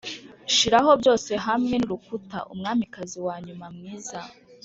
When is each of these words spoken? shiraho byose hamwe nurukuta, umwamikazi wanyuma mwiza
shiraho 0.55 0.91
byose 1.01 1.31
hamwe 1.45 1.75
nurukuta, 1.77 2.37
umwamikazi 2.53 3.17
wanyuma 3.27 3.65
mwiza 3.75 4.19